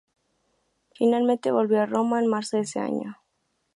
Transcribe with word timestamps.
Finalmente, 0.95 1.51
volvió 1.51 1.79
a 1.79 1.85
Roma 1.85 2.19
en 2.19 2.25
marzo 2.25 2.57
de 2.57 2.63
ese 2.63 2.79
año. 2.79 3.19